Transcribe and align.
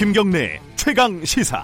김경래 0.00 0.58
최강 0.76 1.22
시사. 1.26 1.62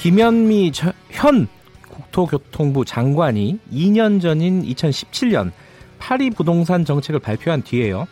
김현미 0.00 0.72
현 1.10 1.46
국토교통부 1.88 2.84
장관이 2.84 3.60
2년 3.72 4.20
전인 4.20 4.64
2017년 4.64 5.52
파리 6.00 6.30
부동산 6.30 6.84
정책을 6.84 7.20
발표한 7.20 7.62
뒤에요. 7.62 8.08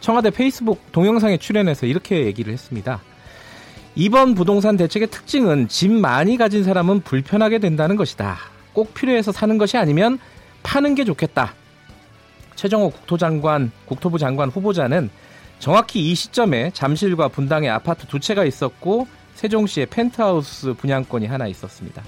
청와대 0.00 0.30
페이스북 0.30 0.90
동영상에 0.90 1.36
출연해서 1.36 1.86
이렇게 1.86 2.24
얘기를 2.24 2.52
했습니다. 2.52 3.00
이번 3.94 4.34
부동산 4.34 4.76
대책의 4.76 5.10
특징은 5.10 5.68
집 5.68 5.92
많이 5.92 6.36
가진 6.36 6.64
사람은 6.64 7.02
불편하게 7.02 7.60
된다는 7.60 7.94
것이다. 7.94 8.36
꼭 8.72 8.94
필요해서 8.94 9.30
사는 9.30 9.56
것이 9.58 9.76
아니면 9.76 10.18
파는 10.64 10.96
게 10.96 11.04
좋겠다. 11.04 11.54
최정호 12.60 12.90
국토장관, 12.90 13.72
국토부 13.86 14.18
장관 14.18 14.50
후보자는 14.50 15.08
정확히 15.60 16.10
이 16.10 16.14
시점에 16.14 16.70
잠실과 16.74 17.28
분당에 17.28 17.70
아파트 17.70 18.06
두 18.06 18.20
채가 18.20 18.44
있었고 18.44 19.06
세종시에 19.34 19.86
펜트하우스 19.86 20.74
분양권이 20.74 21.26
하나 21.26 21.46
있었습니다. 21.46 22.02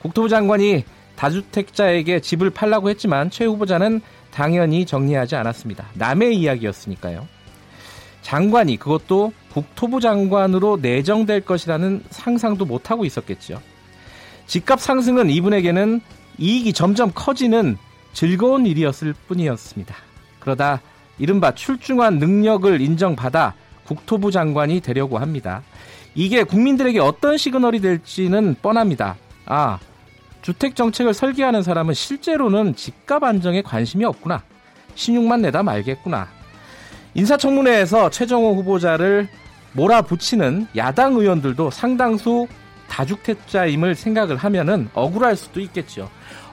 국토부 0.00 0.28
장관이 0.28 0.84
다주택자에게 1.16 2.20
집을 2.20 2.50
팔라고 2.50 2.88
했지만 2.88 3.30
최 3.30 3.46
후보자는 3.46 4.00
당연히 4.30 4.86
정리하지 4.86 5.34
않았습니다. 5.34 5.88
남의 5.94 6.38
이야기였으니까요. 6.38 7.26
장관이 8.22 8.76
그것도 8.76 9.32
국토부 9.52 10.00
장관으로 10.00 10.78
내정될 10.80 11.40
것이라는 11.40 12.04
상상도 12.10 12.64
못하고 12.64 13.04
있었겠죠. 13.04 13.60
집값 14.46 14.80
상승은 14.80 15.30
이분에게는 15.30 16.00
이익이 16.38 16.74
점점 16.74 17.10
커지는 17.12 17.76
즐거운 18.12 18.66
일이었을 18.66 19.14
뿐이었습니다. 19.28 19.94
그러다 20.40 20.80
이른바 21.18 21.54
출중한 21.54 22.18
능력을 22.18 22.80
인정받아 22.80 23.54
국토부 23.84 24.30
장관이 24.30 24.80
되려고 24.80 25.18
합니다. 25.18 25.62
이게 26.14 26.42
국민들에게 26.42 26.98
어떤 26.98 27.36
시그널이 27.36 27.80
될지는 27.80 28.56
뻔합니다. 28.60 29.16
아, 29.46 29.78
주택 30.42 30.74
정책을 30.74 31.14
설계하는 31.14 31.62
사람은 31.62 31.94
실제로는 31.94 32.74
집값 32.74 33.22
안정에 33.22 33.62
관심이 33.62 34.04
없구나. 34.04 34.42
신용만 34.94 35.42
내다 35.42 35.62
말겠구나. 35.62 36.28
인사청문회에서 37.14 38.10
최정호 38.10 38.54
후보자를 38.54 39.28
몰아붙이는 39.72 40.68
야당 40.76 41.14
의원들도 41.14 41.70
상당수 41.70 42.48
다주택자임을 42.88 43.94
생각을 43.94 44.36
하면은 44.36 44.88
억울할 44.94 45.36
수도 45.36 45.60
있겠죠. 45.60 46.10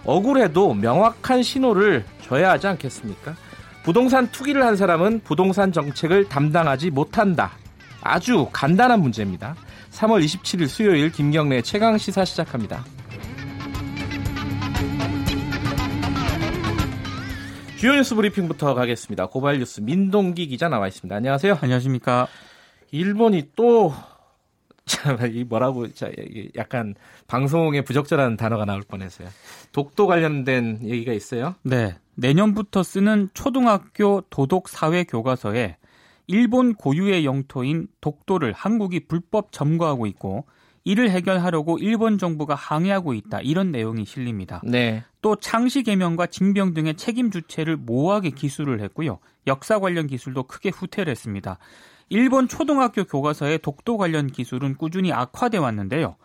억울해도 0.08 0.73
명확한 0.73 1.44
신호를 1.44 2.05
줘야 2.22 2.52
하지 2.52 2.66
않겠습니까? 2.66 3.36
부동산 3.83 4.31
투기를 4.31 4.66
한 4.66 4.75
사람은 4.75 5.22
부동산 5.23 5.72
정책을 5.72 6.30
담당하지 6.30 6.89
못한다. 6.89 7.52
아주 8.02 8.47
간단한 8.52 9.02
문제입니다. 9.02 9.55
3월 9.91 10.23
27일 10.23 10.67
수요일 10.67 11.11
김경래 11.11 11.61
최강 11.61 11.97
시사 11.97 12.25
시작합니다. 12.25 12.83
주요 17.78 17.94
뉴스 17.94 18.16
브리핑부터 18.16 18.73
가겠습니다. 18.73 19.28
고발 19.28 19.59
뉴스 19.59 19.81
민동기 19.81 20.47
기자 20.47 20.69
나와 20.69 20.88
있습니다. 20.88 21.16
안녕하세요. 21.16 21.59
안녕하십니까. 21.61 22.28
일본이 22.91 23.50
또 23.55 23.94
이 25.32 25.44
뭐라고 25.44 25.88
약간 26.56 26.96
방송에 27.28 27.82
부적절한 27.82 28.38
단어가 28.38 28.66
나올 28.66 28.82
뻔했어요. 28.82 29.28
독도 29.72 30.08
관련된 30.08 30.80
얘기가 30.84 31.14
있어요? 31.14 31.56
네. 31.64 31.96
내년부터 32.16 32.84
쓰는 32.84 33.30
초등학교 33.34 34.22
도덕 34.30 34.70
사회 34.70 35.03
교과서에 35.03 35.78
일본 36.28 36.74
고유의 36.74 37.26
영토인 37.26 37.88
독도를 38.02 38.53
한국이 38.53 39.08
불법 39.08 39.52
점거하고 39.52 40.08
있고 40.08 40.46
이를 40.84 41.09
해결하려고 41.09 41.78
일본 41.80 42.18
정부가 42.18 42.56
항의하고 42.56 43.14
있다. 43.14 43.42
이런 43.42 43.72
내용이 43.72 44.06
실립니다. 44.06 44.62
네. 44.64 45.03
또 45.22 45.36
창시 45.36 45.84
개명과 45.84 46.28
징병 46.28 46.74
등의 46.74 46.96
책임 46.96 47.30
주체를 47.30 47.76
모호하게 47.76 48.30
기술을 48.30 48.80
했고요. 48.81 49.20
역사 49.47 49.80
관련 49.80 50.08
기술도 50.08 50.44
크게 50.44 50.70
후퇴를 50.70 51.12
했습니다. 51.12 51.58
일본 52.09 52.47
초등학교 52.47 53.03
교과서의 53.03 53.59
독도 53.59 53.97
관련 53.97 54.28
기술은 54.28 54.75
꾸준히 54.75 55.12
악화돼 55.12 55.57
왔는데요. 55.57 56.16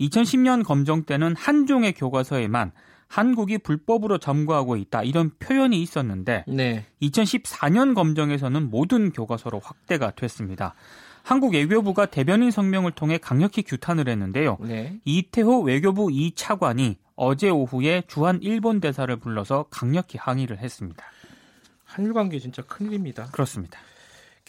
2010년 0.00 0.64
검정 0.64 1.04
때는 1.04 1.34
한 1.36 1.66
종의 1.66 1.92
교과서에만 1.92 2.72
한국이 3.06 3.58
불법으로 3.58 4.18
점거하고 4.18 4.76
있다 4.76 5.02
이런 5.02 5.32
표현이 5.38 5.82
있었는데 5.82 6.44
네. 6.46 6.86
2014년 7.02 7.94
검정에서는 7.94 8.70
모든 8.70 9.10
교과서로 9.10 9.60
확대가 9.62 10.12
됐습니다. 10.12 10.74
한국 11.22 11.54
외교부가 11.54 12.06
대변인 12.06 12.50
성명을 12.50 12.92
통해 12.92 13.18
강력히 13.18 13.62
규탄을 13.62 14.08
했는데요. 14.08 14.58
네. 14.60 15.00
이태호 15.04 15.62
외교부 15.62 16.06
2차관이 16.06 16.96
어제 17.16 17.50
오후에 17.50 18.04
주한 18.06 18.38
일본 18.42 18.80
대사를 18.80 19.14
불러서 19.16 19.66
강력히 19.70 20.16
항의를 20.16 20.58
했습니다. 20.58 21.04
한일 21.84 22.14
관계 22.14 22.38
진짜 22.38 22.62
큰일입니다. 22.62 23.26
그렇습니다. 23.32 23.80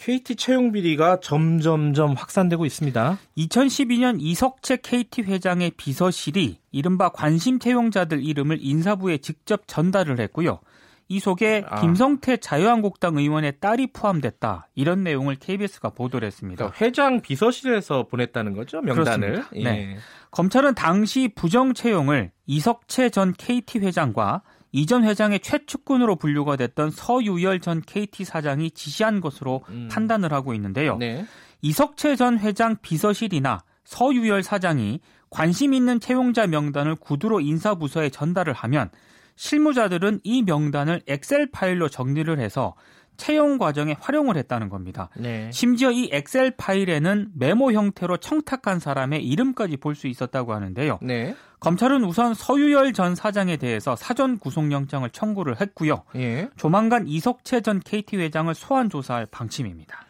KT 0.01 0.35
채용 0.35 0.72
비리가 0.72 1.19
점점점 1.19 2.13
확산되고 2.13 2.66
있습니다. 2.66 3.19
2012년 3.38 4.17
이석채 4.19 4.78
KT 4.78 5.22
회장의 5.22 5.73
비서실이 5.78 6.57
이른바 6.72 7.09
관심 7.09 7.59
채용자들 7.59 8.25
이름을 8.25 8.57
인사부에 8.62 9.19
직접 9.19 9.67
전달을 9.67 10.19
했고요. 10.19 10.59
이 11.07 11.19
속에 11.19 11.63
아. 11.67 11.81
김성태 11.81 12.38
자유한국당 12.38 13.17
의원의 13.17 13.59
딸이 13.59 13.91
포함됐다. 13.94 14.69
이런 14.73 15.03
내용을 15.03 15.35
KBS가 15.35 15.89
보도를 15.89 16.25
했습니다. 16.25 16.66
그러니까 16.66 16.83
회장 16.83 17.22
비서실에서 17.22 18.07
보냈다는 18.07 18.56
거죠, 18.56 18.81
명단을. 18.81 19.44
예. 19.56 19.63
네. 19.63 19.97
검찰은 20.31 20.73
당시 20.73 21.29
부정 21.35 21.75
채용을 21.75 22.31
이석채 22.47 23.12
전 23.12 23.33
KT 23.33 23.79
회장과 23.79 24.41
이전 24.72 25.04
회장의 25.04 25.42
최측근으로 25.42 26.16
분류가 26.16 26.56
됐던 26.56 26.92
서유열 26.92 27.59
전 27.59 27.82
KT 27.82 28.24
사장이 28.24 28.72
지시한 28.72 29.22
것으로 29.22 29.64
음. 29.70 29.90
판단을 29.92 30.32
하고 30.34 30.54
있는데요. 30.54 30.98
네. 30.98 31.26
이석채 31.62 32.16
전 32.16 32.40
회장 32.40 32.78
비서실이나 32.81 33.64
서유열 33.84 34.44
사장이 34.44 35.02
관심 35.30 35.74
있는 35.74 36.00
채용자 36.00 36.48
명단을 36.48 36.96
구두로 36.96 37.40
인사부서에 37.40 38.10
전달을 38.10 38.54
하면 38.54 38.90
실무자들은 39.36 40.20
이 40.24 40.44
명단을 40.44 41.02
엑셀 41.08 41.52
파일로 41.52 41.90
정리를 41.90 42.40
해서 42.40 42.76
채용 43.18 43.58
과정에 43.58 43.96
활용을 44.00 44.36
했다는 44.38 44.70
겁니다. 44.70 45.10
네. 45.16 45.50
심지어 45.52 45.92
이 45.92 46.10
엑셀 46.12 46.52
파일에는 46.58 47.30
메모 47.36 47.72
형태로 47.72 48.18
청탁한 48.18 48.80
사람의 48.80 49.24
이름까지 49.26 49.78
볼 49.78 49.96
수 49.96 50.08
있었다고 50.08 50.54
하는데요. 50.54 51.00
네. 51.02 51.36
검찰은 51.60 52.04
우선 52.04 52.34
서유열 52.34 52.94
전 52.94 53.14
사장에 53.14 53.58
대해서 53.58 53.96
사전 53.96 54.40
구속영장을 54.40 55.08
청구를 55.12 55.62
했고요. 55.62 56.04
예. 56.16 56.50
조만간 56.56 57.08
이석채 57.08 57.62
전 57.62 57.80
KT 57.80 58.18
회장을 58.18 58.52
소환 58.56 58.90
조사할 58.90 59.28
방침입니다. 59.28 60.06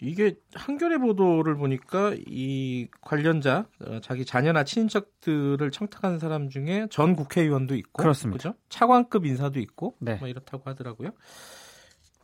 이게 0.00 0.34
한겨레 0.54 0.98
보도를 0.98 1.56
보니까 1.56 2.14
이 2.26 2.88
관련자 3.02 3.66
어, 3.86 4.00
자기 4.02 4.24
자녀나 4.24 4.64
친인척들을 4.64 5.70
청탁한 5.70 6.18
사람 6.18 6.48
중에 6.48 6.86
전 6.90 7.14
국회의원도 7.14 7.76
있고 7.76 8.02
그렇습니다. 8.02 8.36
그죠? 8.38 8.54
차관급 8.68 9.26
인사도 9.26 9.60
있고 9.60 9.94
네. 10.00 10.14
뭐 10.16 10.26
이렇다고 10.26 10.62
하더라고요. 10.68 11.10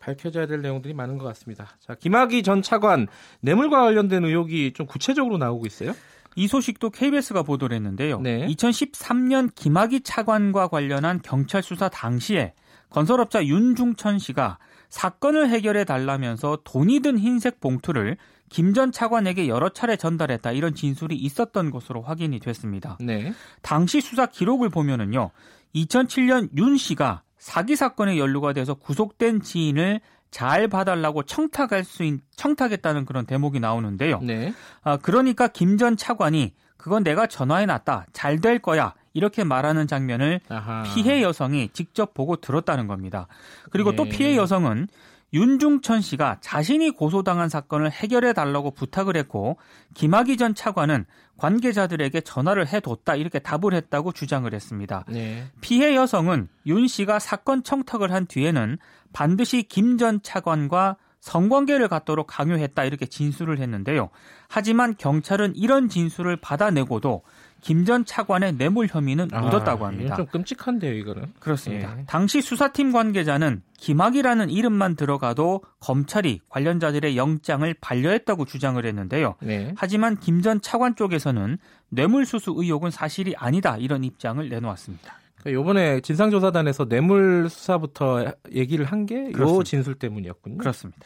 밝혀져야 0.01 0.47
될 0.47 0.63
내용들이 0.63 0.95
많은 0.95 1.19
것 1.19 1.25
같습니다. 1.27 1.69
자, 1.81 1.95
김학의 1.95 2.43
전 2.43 2.63
차관 2.63 3.09
뇌물과 3.41 3.83
관련된 3.83 4.25
의혹이 4.25 4.73
좀 4.75 4.87
구체적으로 4.87 5.39
나오고 5.39 5.67
있어요? 5.67 5.95
이 6.37 6.47
소식도 6.47 6.91
KBS가 6.91 7.43
보도를 7.43 7.75
했는데요. 7.77 8.21
네. 8.21 8.47
2013년 8.47 9.51
김학의 9.55 10.03
차관과 10.03 10.69
관련한 10.69 11.21
경찰 11.23 11.63
수사 11.63 11.89
당시에 11.89 12.55
건설업자 12.91 13.45
윤중천 13.45 14.19
씨가 14.19 14.59
사건을 14.89 15.49
해결해 15.51 15.85
달라면서 15.85 16.59
돈이 16.65 17.01
든 17.01 17.19
흰색 17.19 17.61
봉투를 17.61 18.17
김전 18.49 18.93
차관에게 18.93 19.49
여러 19.49 19.69
차례 19.69 19.97
전달했다 19.97 20.53
이런 20.53 20.75
진술이 20.75 21.17
있었던 21.17 21.71
것으로 21.71 22.03
확인이 22.03 22.39
됐습니다. 22.39 22.97
네. 23.01 23.33
당시 23.61 24.01
수사 24.01 24.27
기록을 24.27 24.71
보면은요. 24.71 25.31
2007년 25.75 26.49
윤 26.57 26.77
씨가 26.77 27.23
사기 27.39 27.77
사건에 27.77 28.19
연루가 28.19 28.53
돼서 28.53 28.75
구속된 28.75 29.43
지인을 29.43 30.01
잘 30.31 30.69
봐달라고 30.69 31.23
청탁할 31.23 31.85
수 31.85 32.03
있, 32.05 32.21
청탁했다는 32.37 33.07
그런 33.07 33.25
대목이 33.27 33.61
나오는데요. 33.61 34.21
네. 34.23 34.53
아, 34.83 34.99
그러니까 34.99 35.49
김 35.49 35.79
전 35.79 35.97
차관이 35.97 36.53
그건 36.77 37.03
내가 37.03 37.27
전화해 37.27 37.65
놨다. 37.67 38.07
잘 38.13 38.41
될 38.41 38.59
거야. 38.59 38.95
이렇게 39.15 39.43
말하는 39.43 39.87
장면을 39.87 40.41
아하. 40.49 40.85
피해 40.95 41.23
여성이 41.23 41.71
직접 41.73 42.15
보고 42.15 42.37
들었다는 42.37 42.87
겁니다. 42.87 43.27
그리고 43.71 43.93
예. 43.93 43.97
또 43.97 44.05
피해 44.05 44.37
여성은 44.37 44.87
윤중천 45.33 46.01
씨가 46.01 46.39
자신이 46.41 46.91
고소당한 46.91 47.49
사건을 47.49 47.91
해결해 47.91 48.33
달라고 48.33 48.71
부탁을 48.71 49.17
했고 49.17 49.59
김학의 49.95 50.37
전 50.37 50.55
차관은 50.55 51.05
관계자들에게 51.37 52.21
전화를 52.23 52.67
해뒀다 52.67 53.15
이렇게 53.15 53.39
답을 53.39 53.75
했다고 53.75 54.13
주장을 54.13 54.53
했습니다. 54.53 55.05
네. 55.09 55.45
피해 55.61 55.95
여성은 55.95 56.49
윤 56.67 56.89
씨가 56.89 57.19
사건 57.19 57.63
청탁을 57.63 58.13
한 58.13 58.27
뒤에는 58.27 58.79
반드시 59.13 59.63
김 59.63 59.99
전 59.99 60.21
차관과 60.23 60.97
성관계를 61.21 61.89
갖도록 61.89 62.29
강요했다 62.29 62.85
이렇게 62.85 63.05
진술을 63.07 63.59
했는데요. 63.59 64.11
하지만 64.49 64.95
경찰은 64.97 65.57
이런 65.57 65.89
진술을 65.89 66.37
받아내고도 66.37 67.23
김 67.61 67.85
전 67.85 68.05
차관의 68.05 68.55
뇌물 68.55 68.87
혐의는 68.89 69.29
아, 69.33 69.41
묻었다고 69.41 69.87
합니다. 69.87 70.17
좀 70.17 70.27
끔찍한데요, 70.27 70.93
이거는. 70.95 71.33
그렇습니다. 71.41 71.97
예. 71.99 72.05
당시 72.07 72.41
수사팀 72.41 72.93
관계자는 72.93 73.63
김학이라는 73.79 74.51
이름만 74.51 74.95
들어가도 74.97 75.63
검찰이 75.81 76.41
관련자들의 76.49 77.17
영장을 77.17 77.73
반려했다고 77.81 78.45
주장을 78.45 78.85
했는데요. 78.85 79.35
네. 79.41 79.73
하지만 79.77 80.17
김 80.19 80.43
전 80.43 80.61
차관 80.61 80.95
쪽에서는 80.97 81.59
뇌물수수 81.89 82.55
의혹은 82.57 82.91
사실이 82.91 83.35
아니다 83.37 83.77
이런 83.77 84.05
입장을 84.05 84.47
내놓았습니다. 84.49 85.15
그러니까 85.41 85.61
이번에 85.63 86.01
진상조사단에서 86.01 86.87
뇌물 86.89 87.49
수사부터 87.51 88.33
얘기를 88.53 88.85
한 88.85 89.07
게 89.07 89.33
요 89.39 89.63
진술 89.65 89.95
때문이었군요. 89.95 90.59
그렇습니다. 90.59 91.01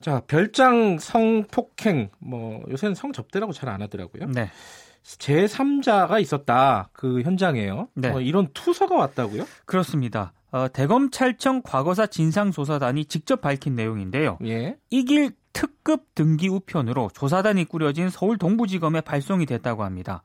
자 0.00 0.20
별장 0.26 0.98
성폭행 0.98 2.10
뭐 2.18 2.62
요새는 2.70 2.94
성접대라고 2.94 3.52
잘 3.52 3.68
안 3.68 3.82
하더라고요. 3.82 4.26
네. 4.32 4.50
제3자가 5.06 6.20
있었다. 6.20 6.90
그 6.92 7.22
현장에요. 7.22 7.88
네. 7.94 8.10
어, 8.10 8.20
이런 8.20 8.48
투서가 8.52 8.96
왔다고요? 8.96 9.44
그렇습니다. 9.64 10.32
어, 10.50 10.68
대검찰청 10.72 11.62
과거사 11.62 12.06
진상조사단이 12.06 13.04
직접 13.06 13.40
밝힌 13.40 13.74
내용인데요. 13.74 14.38
예. 14.44 14.76
이길 14.90 15.32
특급 15.52 16.14
등기 16.14 16.48
우편으로 16.48 17.10
조사단이 17.14 17.64
꾸려진 17.64 18.10
서울 18.10 18.36
동부지검에 18.36 19.00
발송이 19.00 19.46
됐다고 19.46 19.84
합니다. 19.84 20.22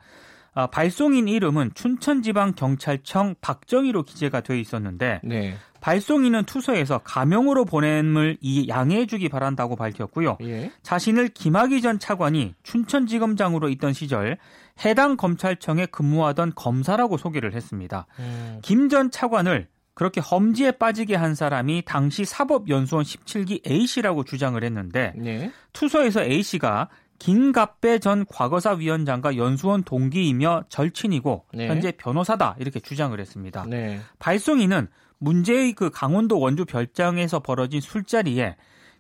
아, 0.54 0.68
발송인 0.68 1.30
이름은 1.30 1.72
춘천지방경찰청 1.74 3.36
박정희로 3.40 4.04
기재가 4.04 4.42
돼 4.42 4.60
있었는데 4.60 5.22
네. 5.24 5.56
발송인은 5.82 6.46
투서에서 6.46 7.00
가명으로 7.00 7.66
보냄을 7.66 8.38
이 8.40 8.68
양해해 8.70 9.06
주기 9.06 9.28
바란다고 9.28 9.76
밝혔고요. 9.76 10.38
예. 10.44 10.72
자신을 10.84 11.30
김학의 11.30 11.82
전 11.82 12.00
차관이 12.00 12.54
춘천지검장으로 12.64 13.68
있던 13.70 13.92
시절 13.92 14.38
해당 14.86 15.18
검찰청에 15.18 15.88
근무하던 15.88 16.54
검사라고 16.56 17.18
소개를 17.18 17.54
했습니다. 17.54 18.06
음. 18.20 18.60
김전 18.62 19.12
차관을 19.12 19.68
그렇게 19.94 20.22
험지에 20.22 20.74
빠지게 20.74 21.16
한 21.16 21.36
사람이 21.36 21.84
당시 21.86 22.26
사법연수원 22.26 23.04
17기 23.04 23.68
A씨라고 23.70 24.24
주장을 24.24 24.64
했는데 24.64 25.14
네. 25.18 25.52
투서에서 25.74 26.24
A씨가 26.24 26.90
김갑배 27.20 28.00
전 28.00 28.26
과거사 28.26 28.72
위원장과 28.74 29.36
연수원 29.36 29.84
동기이며 29.84 30.64
절친이고 30.70 31.46
네. 31.54 31.68
현재 31.68 31.92
변호사다 31.92 32.56
이렇게 32.60 32.80
주장을 32.80 33.20
했습니다. 33.20 33.66
네. 33.68 34.00
발송인은 34.18 34.88
문제의 35.22 35.74
그 35.74 35.92
강원도 35.92 36.40
원주 36.40 36.66
별장에서 36.66 37.40
벌어진 37.40 37.80
술자리에 37.80 38.56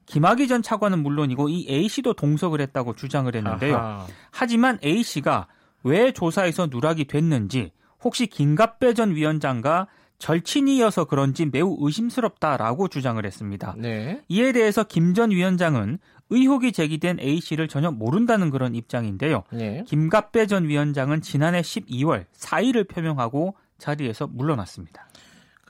김학의 0.06 0.47
전 0.47 0.62
차관은 0.62 1.01
물론이고 1.01 1.50
이 1.50 1.65
A 1.69 1.88
씨도 1.89 2.13
동석을 2.13 2.62
했다고 2.62 2.95
주장을 2.95 3.33
했는데요. 3.33 3.75
아하. 3.75 4.07
하지만 4.29 4.77
A 4.83 5.01
씨가 5.03 5.47
왜 5.83 6.12
조사에서 6.12 6.68
누락이 6.68 7.06
됐는지 7.06 7.71
혹시 8.03 8.27
김갑배 8.27 8.94
전 8.94 9.15
위원장과 9.15 9.88
절친이어서 10.19 11.06
그런지 11.06 11.47
매우 11.47 11.75
의심스럽다라고 11.79 12.88
주장을 12.88 13.23
했습니다. 13.25 13.73
네. 13.77 14.21
이에 14.27 14.51
대해서 14.51 14.83
김 14.83 15.15
전 15.15 15.31
위원장은 15.31 15.97
의혹이 16.29 16.71
제기된 16.71 17.19
A 17.19 17.41
씨를 17.41 17.68
전혀 17.68 17.89
모른다는 17.89 18.51
그런 18.51 18.75
입장인데요. 18.75 19.44
네. 19.51 19.83
김갑배 19.88 20.45
전 20.45 20.68
위원장은 20.68 21.21
지난해 21.21 21.62
12월 21.62 22.25
사의를 22.31 22.83
표명하고 22.83 23.56
자리에서 23.79 24.27
물러났습니다. 24.27 25.07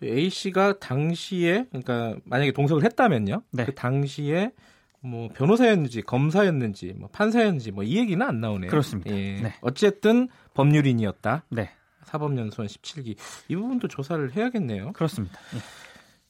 그 0.01 0.07
A 0.07 0.31
씨가 0.31 0.79
당시에 0.79 1.67
그러니까 1.69 2.15
만약에 2.25 2.51
동석을 2.51 2.83
했다면요. 2.83 3.43
네. 3.51 3.65
그 3.65 3.75
당시에 3.75 4.51
뭐 4.99 5.29
변호사였는지 5.29 6.01
검사였는지 6.01 6.95
뭐 6.97 7.07
판사였는지 7.11 7.71
뭐 7.71 7.83
이 7.83 7.97
얘기는 7.97 8.25
안 8.25 8.41
나오네요. 8.41 8.71
그렇습니다. 8.71 9.11
예. 9.11 9.39
네. 9.41 9.53
어쨌든 9.61 10.27
법률인이었다. 10.55 11.45
네. 11.49 11.69
사법연수원 12.03 12.67
17기 12.67 13.15
이 13.47 13.55
부분도 13.55 13.87
조사를 13.87 14.35
해야겠네요. 14.35 14.93
그렇습니다. 14.93 15.39
예. 15.55 15.59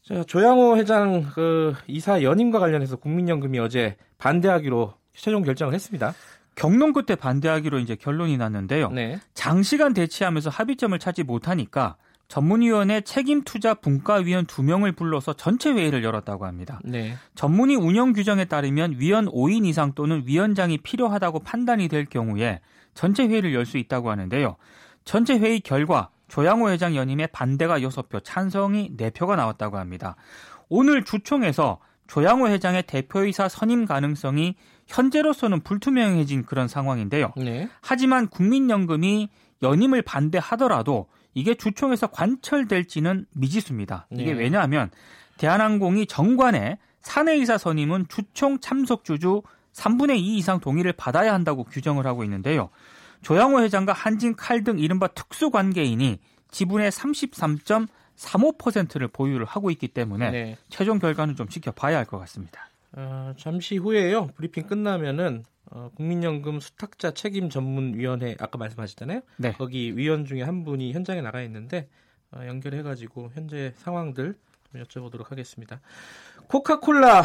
자, 0.03 0.23
조양호 0.25 0.75
회장 0.75 1.23
그 1.33 1.73
이사 1.87 2.23
연임과 2.23 2.59
관련해서 2.59 2.97
국민연금이 2.97 3.57
어제 3.59 3.95
반대하기로 4.17 4.93
최종 5.13 5.43
결정을 5.43 5.73
했습니다. 5.73 6.13
경론 6.55 6.91
끝에 6.91 7.15
반대하기로 7.15 7.79
이제 7.79 7.95
결론이 7.95 8.35
났는데요. 8.35 8.89
네. 8.89 9.19
장시간 9.33 9.93
대치하면서 9.93 10.49
합의점을 10.49 10.97
찾지 10.99 11.23
못하니까 11.23 11.95
전문위원회 12.31 13.01
책임투자 13.01 13.73
분과위원 13.73 14.45
2명을 14.45 14.95
불러서 14.95 15.33
전체 15.33 15.69
회의를 15.69 16.01
열었다고 16.01 16.45
합니다. 16.45 16.79
네. 16.85 17.15
전문위 17.35 17.75
운영 17.75 18.13
규정에 18.13 18.45
따르면 18.45 18.95
위원 18.99 19.25
5인 19.25 19.65
이상 19.65 19.91
또는 19.95 20.23
위원장이 20.25 20.77
필요하다고 20.77 21.39
판단이 21.39 21.89
될 21.89 22.05
경우에 22.05 22.61
전체 22.93 23.27
회의를 23.27 23.53
열 23.53 23.65
수 23.65 23.77
있다고 23.77 24.09
하는데요. 24.11 24.55
전체 25.03 25.37
회의 25.37 25.59
결과 25.59 26.09
조양호 26.29 26.69
회장 26.69 26.95
연임에 26.95 27.27
반대가 27.27 27.79
6표, 27.81 28.21
찬성이 28.23 28.95
4표가 28.95 29.35
나왔다고 29.35 29.77
합니다. 29.77 30.15
오늘 30.69 31.03
주총에서 31.03 31.79
조양호 32.07 32.47
회장의 32.47 32.83
대표이사 32.83 33.49
선임 33.49 33.85
가능성이 33.85 34.55
현재로서는 34.87 35.59
불투명해진 35.61 36.45
그런 36.45 36.69
상황인데요. 36.69 37.33
네. 37.35 37.67
하지만 37.81 38.29
국민연금이 38.29 39.27
연임을 39.61 40.01
반대하더라도 40.01 41.07
이게 41.33 41.55
주총에서 41.55 42.07
관철될지는 42.07 43.25
미지수입니다. 43.33 44.07
이게 44.11 44.33
네. 44.33 44.39
왜냐하면 44.39 44.89
대한항공이 45.37 46.05
정관에 46.07 46.77
사내이사 47.01 47.57
선임은 47.57 48.05
주총 48.09 48.59
참석 48.59 49.03
주주 49.03 49.41
3분의 49.73 50.17
2 50.17 50.37
이상 50.37 50.59
동의를 50.59 50.93
받아야 50.93 51.33
한다고 51.33 51.63
규정을 51.63 52.05
하고 52.05 52.23
있는데요. 52.25 52.69
조양호 53.21 53.61
회장과 53.61 53.93
한진 53.93 54.35
칼 54.35 54.63
등 54.63 54.77
이른바 54.79 55.07
특수 55.07 55.49
관계인이 55.51 56.19
지분의 56.51 56.91
33.35%를 56.91 59.07
보유를 59.07 59.45
하고 59.45 59.71
있기 59.71 59.87
때문에 59.87 60.31
네. 60.31 60.57
최종 60.69 60.99
결과는 60.99 61.35
좀 61.35 61.47
지켜봐야 61.47 61.97
할 61.97 62.05
것 62.05 62.19
같습니다. 62.19 62.67
어, 62.93 63.33
잠시 63.37 63.77
후에요. 63.77 64.27
브리핑 64.35 64.67
끝나면은 64.67 65.43
어, 65.71 65.89
국민연금 65.95 66.59
수탁자 66.59 67.11
책임 67.11 67.49
전문위원회 67.49 68.35
아까 68.39 68.57
말씀하셨잖아요. 68.57 69.21
네. 69.37 69.53
거기 69.53 69.95
위원 69.97 70.25
중에 70.25 70.41
한 70.41 70.63
분이 70.63 70.91
현장에 70.93 71.21
나가 71.21 71.41
있는데 71.43 71.87
어, 72.31 72.45
연결해가지고 72.45 73.31
현재 73.33 73.73
상황들 73.77 74.35
좀 74.71 74.83
여쭤보도록 74.83 75.29
하겠습니다. 75.29 75.79
코카콜라 76.47 77.23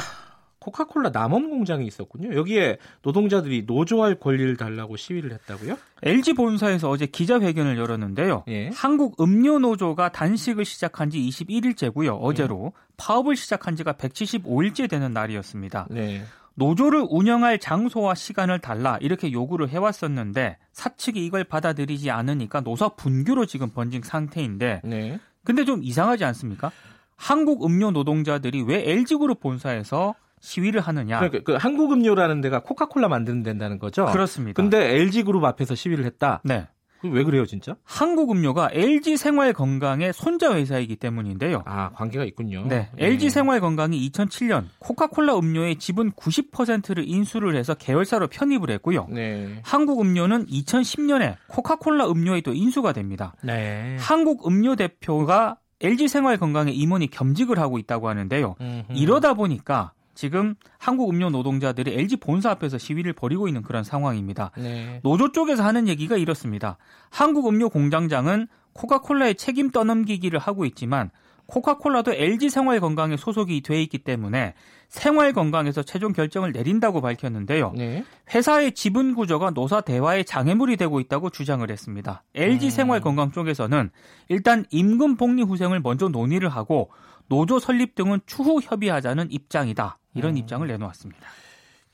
코카콜라 0.58 1.10
남원 1.10 1.50
공장이 1.50 1.86
있었군요. 1.86 2.34
여기에 2.34 2.78
노동자들이 3.02 3.64
노조할 3.66 4.16
권리를 4.16 4.56
달라고 4.56 4.96
시위를 4.96 5.32
했다고요? 5.32 5.78
LG 6.02 6.32
본사에서 6.34 6.88
어제 6.88 7.06
기자회견을 7.06 7.78
열었는데요. 7.78 8.44
예. 8.48 8.70
한국 8.70 9.20
음료 9.20 9.58
노조가 9.58 10.10
단식을 10.10 10.64
시작한 10.64 11.10
지 11.10 11.18
21일째고요. 11.20 12.18
어제로 12.20 12.72
예. 12.74 12.82
파업을 12.96 13.36
시작한 13.36 13.76
지가 13.76 13.92
175일째 13.92 14.88
되는 14.90 15.12
날이었습니다. 15.12 15.86
네. 15.90 16.24
노조를 16.56 17.06
운영할 17.08 17.58
장소와 17.58 18.14
시간을 18.14 18.58
달라 18.58 18.98
이렇게 19.00 19.30
요구를 19.30 19.68
해왔었는데 19.68 20.58
사측이 20.72 21.24
이걸 21.24 21.44
받아들이지 21.44 22.10
않으니까 22.10 22.60
노사 22.60 22.90
분규로 22.90 23.46
지금 23.46 23.70
번진 23.70 24.02
상태인데 24.02 24.80
네. 24.84 25.20
근데 25.44 25.64
좀 25.64 25.82
이상하지 25.82 26.24
않습니까? 26.24 26.72
한국 27.14 27.64
음료 27.64 27.90
노동자들이 27.90 28.62
왜 28.62 28.90
LG그룹 28.90 29.40
본사에서 29.40 30.14
시위를 30.40 30.80
하느냐. 30.80 31.18
그러니까 31.18 31.40
그 31.44 31.54
한국음료라는 31.54 32.40
데가 32.40 32.60
코카콜라 32.60 33.08
만드는 33.08 33.42
데다는 33.42 33.78
거죠. 33.78 34.06
그렇습니다. 34.06 34.60
근데 34.60 34.96
LG그룹 34.96 35.44
앞에서 35.44 35.74
시위를 35.74 36.04
했다. 36.04 36.40
네. 36.44 36.66
왜 37.02 37.24
그래요, 37.24 37.46
진짜? 37.46 37.76
한국음료가 37.84 38.70
LG 38.72 39.16
생활 39.16 39.52
건강의 39.52 40.12
손자 40.12 40.54
회사이기 40.54 40.96
때문인데요. 40.96 41.62
아, 41.66 41.90
관계가 41.90 42.24
있군요. 42.24 42.64
네. 42.66 42.88
네. 42.94 43.06
LG 43.06 43.30
생활 43.30 43.60
건강이 43.60 44.10
2007년 44.10 44.66
코카콜라 44.78 45.38
음료의 45.38 45.76
지분 45.76 46.12
90%를 46.12 47.08
인수를 47.08 47.56
해서 47.56 47.74
계열사로 47.74 48.28
편입을 48.28 48.70
했고요. 48.70 49.06
네. 49.10 49.60
한국음료는 49.62 50.46
2010년에 50.46 51.36
코카콜라 51.48 52.10
음료에 52.10 52.40
또 52.40 52.52
인수가 52.52 52.92
됩니다. 52.92 53.34
네. 53.42 53.96
한국음료 54.00 54.76
대표가 54.76 55.58
LG 55.80 56.08
생활 56.08 56.38
건강에 56.38 56.72
임원이 56.72 57.08
겸직을 57.10 57.58
하고 57.58 57.78
있다고 57.78 58.08
하는데요. 58.08 58.56
음흠. 58.60 58.92
이러다 58.94 59.34
보니까 59.34 59.92
지금 60.16 60.56
한국 60.78 61.10
음료 61.10 61.30
노동자들이 61.30 61.92
LG 61.94 62.16
본사 62.16 62.50
앞에서 62.50 62.78
시위를 62.78 63.12
벌이고 63.12 63.46
있는 63.46 63.62
그런 63.62 63.84
상황입니다. 63.84 64.50
네. 64.56 65.00
노조 65.04 65.30
쪽에서 65.30 65.62
하는 65.62 65.86
얘기가 65.86 66.16
이렇습니다. 66.16 66.78
한국 67.10 67.46
음료 67.48 67.68
공장장은 67.68 68.48
코카콜라의 68.72 69.36
책임 69.36 69.70
떠넘기기를 69.70 70.38
하고 70.38 70.64
있지만 70.64 71.10
코카콜라도 71.46 72.12
LG 72.12 72.50
생활 72.50 72.80
건강에 72.80 73.16
소속이 73.16 73.60
돼 73.60 73.80
있기 73.82 73.98
때문에 73.98 74.54
생활 74.88 75.32
건강에서 75.32 75.82
최종 75.82 76.12
결정을 76.12 76.52
내린다고 76.52 77.00
밝혔는데요. 77.00 77.72
네. 77.76 78.04
회사의 78.34 78.72
지분 78.72 79.14
구조가 79.14 79.50
노사 79.50 79.80
대화의 79.80 80.24
장애물이 80.24 80.76
되고 80.76 81.00
있다고 81.00 81.30
주장을 81.30 81.68
했습니다. 81.68 82.24
LG 82.34 82.66
음. 82.66 82.70
생활 82.70 83.00
건강 83.00 83.30
쪽에서는 83.30 83.90
일단 84.28 84.64
임금 84.70 85.16
복리 85.16 85.42
후생을 85.42 85.80
먼저 85.80 86.08
논의를 86.08 86.48
하고 86.48 86.90
노조 87.28 87.58
설립 87.58 87.94
등은 87.94 88.20
추후 88.26 88.60
협의하자는 88.62 89.28
입장이다. 89.30 89.98
이런 90.16 90.32
음. 90.32 90.36
입장을 90.38 90.66
내놓았습니다. 90.66 91.26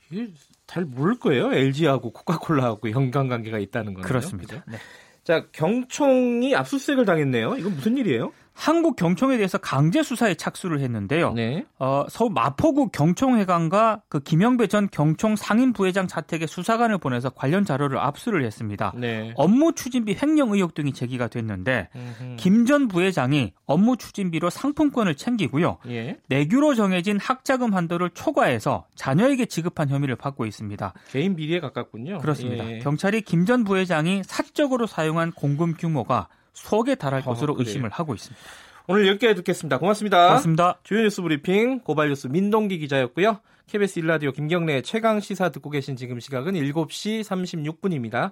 이게 0.09 0.31
잘 0.67 0.85
모를 0.85 1.19
거예요. 1.19 1.53
LG하고 1.53 2.11
코카콜라하고 2.11 2.89
연관 2.91 3.27
관계가 3.27 3.59
있다는 3.59 3.93
거는. 3.93 4.07
그렇습니다. 4.07 4.63
네. 4.67 4.77
자, 5.23 5.45
경총이 5.51 6.55
압수수색을 6.55 7.05
당했네요. 7.05 7.55
이건 7.57 7.75
무슨 7.75 7.97
일이에요? 7.97 8.31
한국 8.55 8.95
경총에 8.97 9.37
대해서 9.37 9.57
강제 9.57 10.03
수사에 10.03 10.35
착수를 10.35 10.79
했는데요. 10.81 11.33
네. 11.33 11.65
어, 11.79 12.05
서울 12.07 12.31
마포구 12.33 12.89
경총회관과 12.89 14.03
그 14.09 14.19
김영배 14.19 14.67
전 14.67 14.87
경총 14.91 15.35
상임 15.35 15.73
부회장 15.73 16.05
자택에 16.07 16.45
수사관을 16.45 16.99
보내서 16.99 17.31
관련 17.31 17.65
자료를 17.65 17.97
압수를 17.97 18.45
했습니다. 18.45 18.93
네. 18.95 19.33
업무 19.37 19.73
추진비 19.73 20.17
횡령 20.21 20.51
의혹 20.51 20.75
등이 20.75 20.93
제기가 20.93 21.29
됐는데 21.29 21.89
김 22.37 22.63
전 22.67 22.87
부회장이 22.87 23.53
업무 23.65 23.97
추진비로 23.97 24.51
상품권을 24.51 25.15
챙기고요. 25.15 25.79
예. 25.89 26.17
내규로 26.29 26.75
정해진 26.75 27.19
학자금 27.19 27.73
한도를 27.73 28.11
초과해서 28.11 28.85
자녀에게 28.95 29.47
지급한 29.47 29.89
혐의를 29.89 30.15
받고 30.15 30.45
있습니다. 30.45 30.93
개인 31.09 31.35
비리에 31.35 31.59
가깝군요. 31.59 32.19
그렇습니다. 32.19 32.69
예. 32.69 32.79
경찰이 32.79 33.21
김 33.23 33.45
전 33.45 33.63
부회장이 33.63 34.21
사적으로 34.23 34.85
사용한 35.13 35.31
공금 35.31 35.75
규모가 35.75 36.27
수억에 36.53 36.95
달할 36.95 37.21
어, 37.21 37.23
것으로 37.23 37.53
그래요. 37.55 37.67
의심을 37.67 37.89
하고 37.89 38.13
있습니다. 38.13 38.41
오늘 38.87 39.07
여기까지 39.07 39.35
듣겠습니다. 39.35 39.79
고맙습니다. 39.79 40.27
고맙습니다. 40.27 40.79
주요 40.83 41.01
뉴스 41.01 41.21
브리핑 41.21 41.79
고발뉴스 41.79 42.27
민동기 42.27 42.79
기자였고요. 42.79 43.39
KBS 43.67 43.99
일라디오 43.99 44.31
김경래 44.31 44.81
최강 44.81 45.21
시사 45.21 45.49
듣고 45.49 45.69
계신 45.69 45.95
지금 45.95 46.19
시각은 46.19 46.53
7시 46.53 47.23
36분입니다. 47.23 48.31